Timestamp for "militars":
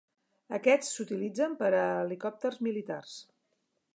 2.69-3.15